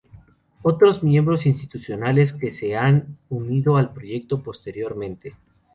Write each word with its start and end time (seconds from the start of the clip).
Otros 0.63 1.03
miembros 1.03 1.45
institucionales 1.45 2.33
que 2.33 2.49
se 2.51 2.75
han 2.75 3.19
unido 3.29 3.77
al 3.77 3.93
proyecto 3.93 4.41
posteriormente. 4.41 5.35